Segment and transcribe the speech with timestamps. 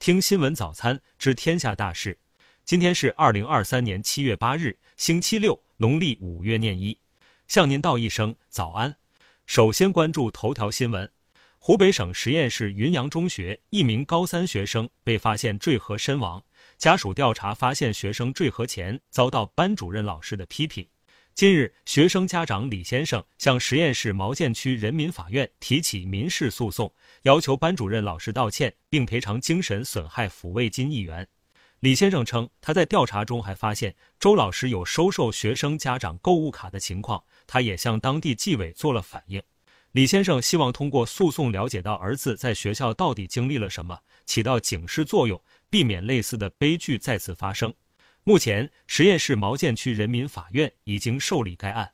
[0.00, 2.18] 听新闻早餐知天下大事。
[2.64, 6.98] 今天是二零二三年七月八日，星期六，农历五月廿一。
[7.48, 8.96] 向您道一声早安。
[9.44, 11.12] 首先关注头条新闻：
[11.58, 16.42] 湖北省十堰市云阳中学一名高三学生被发现坠河身亡，
[16.78, 20.88] 家属调查发现学生坠河前遭到班主任老师的批评。
[21.34, 26.92] 近日，学生家长李先生向十堰市毛剑区人民法院提起民事诉讼，
[27.22, 31.26] 要求班主任老师道歉并赔偿精神损害抚慰金一元。
[31.78, 39.42] 李先生称，他在调查中还发现周老师有收受学生家长购物卡的情况，他也向当地纪委做了反映。
[39.92, 47.72] 李先生希望通过诉讼了解到儿子在学校到底经历了什么，起到警示作用，避免类似的悲剧再次发生。
[48.30, 51.90] 目前，十堰市毛剑区人民法院已经受理该案。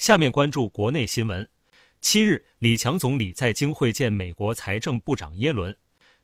[0.00, 1.48] 下面关注国内新闻。
[2.00, 5.72] 七日，李强总理在京会见美国财政部长耶伦。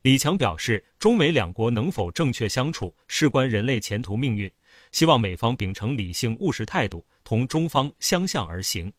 [0.01, 4.51] 李强表示，中美两国能否正确相处，事关人类前途命运。
[4.91, 8.93] 希望美方秉承理性务实态度，同中方相向而行。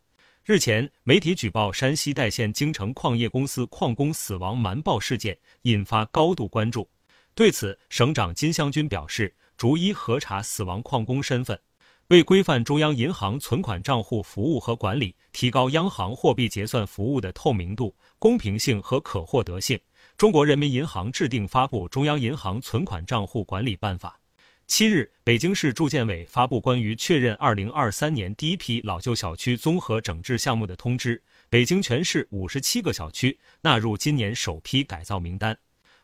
[0.46, 6.90] 日前，媒体举报山西代县京城矿业公司矿工死亡瞒报事件，引发高度关注。
[7.36, 11.60] 对此，省长金湘军表示，逐一核查死亡矿工身份，
[12.08, 19.80] 为规范中央银行存款账户服务和管理，提高央行货币结算服务的透明度、公平性和可获得性。
[20.18, 24.20] 中国人民银行制定发布《中央银行存款账户管理办法》。
[24.66, 35.58] 七日，北京市住建委发布关于确认二零二三年第一批老旧小区综合整治项目的通知，北京全市五十七个小区纳入今年首批改造名单。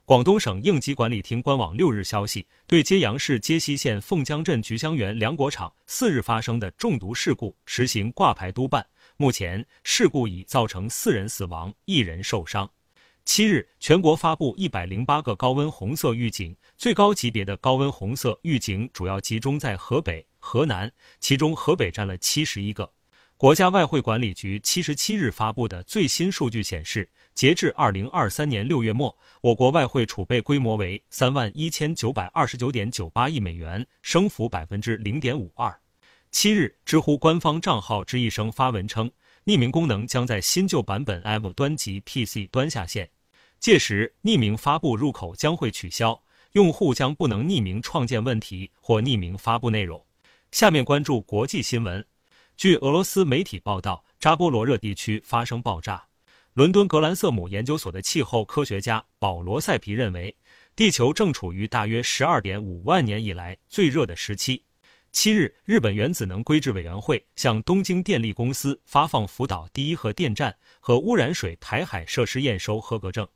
[0.09, 8.83] 广东省应急管理厅官网六日消息，对揭阳市揭西县凤江镇菊香园粮果厂四日发生的中毒事故实行挂牌督办。
[9.17, 12.67] 目前，事故已造成四人死亡，一人受伤。
[13.23, 22.91] 七日，全国发布一百零八个高温红色预警，最高级别的高温红色预警主要集中在河北、河南，其中河北占了七十一个。
[23.37, 27.07] 国家外汇管理局七十七日发布的最新数据显示，
[27.39, 35.73] 截至二零二三年六月末，我国外汇储备规模为三万一千九百二十九点九八亿美元，升幅百分之零点五二。
[36.31, 39.09] 七日，知乎官方账号“知一生”发文称，
[39.45, 43.09] 匿名功能将在新旧版本 App 端及 PC 端下线。
[43.57, 46.21] 届时，匿名发布入口将会取消，
[46.51, 50.05] 用户将不能匿名创建问题或匿名发布内容。
[50.51, 52.05] 下面关注国际新闻。
[52.57, 56.08] 据俄罗斯媒体报道，扎波罗热地区发生爆炸。
[56.53, 60.35] 伦敦格兰瑟姆研究所的气候科学家保罗·塞皮认为，
[60.75, 64.63] 地球正处于大约十二点五万年以来最热的时期。
[65.11, 73.27] 七日，日本原子能规制委员会向东京电力公司发放福岛第一核电站和污染水排海设施验收合格证。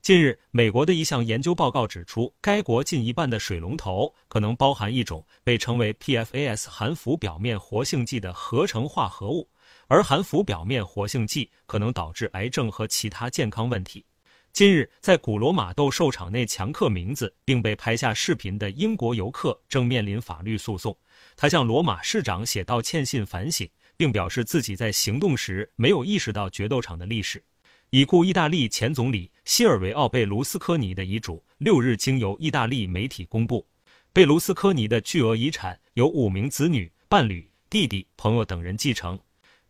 [0.00, 9.48] 近日，美国的一项研究报告指出，该国近一半的水龙头可能包含一种被称为 PFAS 含氟表面活性剂的合成化合物，
[9.92, 14.02] 而含氟表面活性剂可能导致癌症和其他健康问题。
[14.50, 20.96] 近日，在古罗马斗兽场内强刻名字并被拍下视频的英国游客正面临法律诉讼。
[21.36, 27.44] 他向罗马市长写道歉信反省，并表示自己在行动时没有意识到决斗场的历史。
[27.90, 33.66] 已故意大利前总理西尔维奥·贝卢斯科尼的遗嘱六日经由意大利媒体公布。
[34.10, 39.20] 贝卢斯科尼的巨额遗产由五名子女、伴侣、弟弟、朋友等人继承。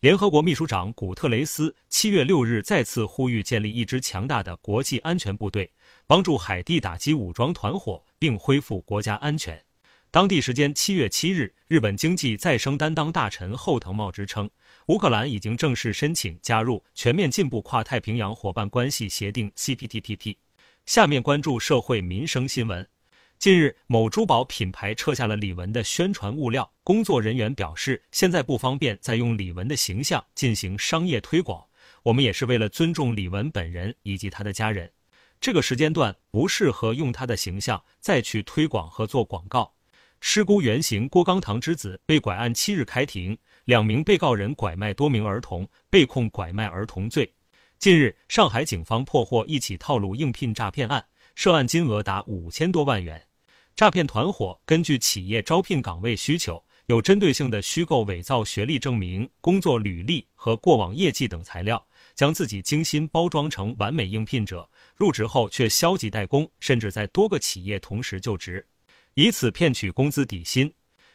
[0.03, 5.71] 联合国秘书长古特雷斯七月六日再次呼吁建立一支强大的国际安全部队，
[6.09, 9.65] 帮助海地打击武装团伙并恢复国家安全。
[10.11, 14.51] 当地时间七月七日，日本经济再生担当大臣后藤茂之称。
[14.87, 20.35] 乌克兰已经正式申请加入全面进步跨太平洋伙伴关系协定 （CPTPP）。
[20.85, 22.85] 下面关注社会民生新闻。
[23.43, 31.67] 近日，某珠宝品牌撤下了李玟的宣传物料，工作人员表示，现在不方便再用李玟的形象进行商业推广。
[32.05, 34.89] 我们也是为了尊重李玟本人以及他的家人，
[35.41, 39.75] 这个时间段不适合用他的形象再去推广和做广告。
[40.21, 43.37] 失孤原型郭刚堂之子被拐案七日开庭。
[43.65, 47.35] 两名被告人拐卖多名儿童，被控拐卖儿童罪。
[47.81, 51.05] 近日，上海警方破获一起套路应聘诈骗案，
[51.35, 53.21] 涉案金额达五千多万元。
[53.75, 61.83] 诈骗团伙根据企业招聘岗位需求，有针对性的虚构伪造学历证明、工作履历和过往业绩等材料，
[62.15, 68.65] 将自己精心包装成完美应聘者，入职后却消极怠工，甚至在多个企业同时就职，
[69.15, 70.73] 以此骗取工资底薪。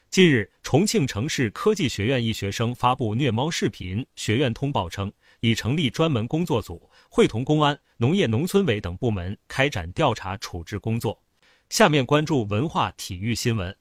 [0.10, 5.12] 近日，重庆城市科技学院一学生发布虐猫视频，学院通报称
[5.42, 11.22] 已成立专门工作组，会同公安、农业农村委等部门开展调查处置工作。
[11.70, 13.76] 下面关注文化体育新闻。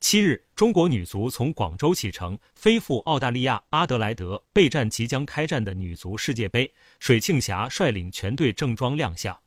[0.00, 6.72] 七日，中国女足从广州启程，飞赴澳大利亚阿德莱德备战即将开战的女足世界杯。
[6.98, 9.38] 水庆霞率领全队正装亮相。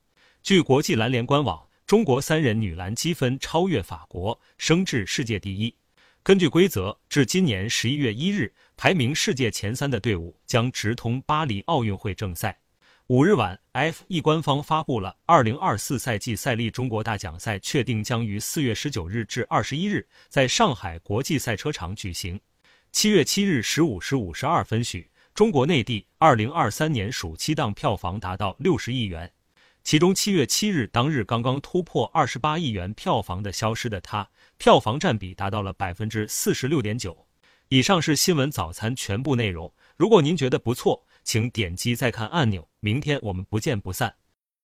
[0.42, 5.76] 据国际篮联官网，中国三人女篮积分超越法国，升至世界第一。
[6.24, 12.58] 根据规则，至今年十一月一日，排名世界前三的队伍将直通巴黎奥运会正赛。
[13.08, 22.40] 五日晚，F1 官方发布了2024赛季赛例，中国大奖赛确定将于4月19日至21日在上海国际赛车场举行。
[22.94, 29.30] 7月7日15时52分许，中国内地2023年暑期档票房达到60亿元，
[29.84, 34.24] 其中7月7日当日刚刚突破28亿元票房的《消失的他》，
[34.58, 37.28] 票房占比达到了百分之四十六点九。
[37.68, 39.74] 以上是新闻早餐全部内容。
[39.98, 44.16] 如果您觉得不错，请点击再看按钮，明天我们不见不散。